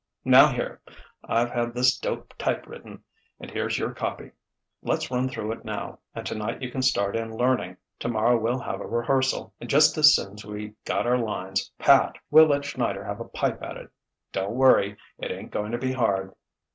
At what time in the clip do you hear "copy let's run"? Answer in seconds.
3.93-5.29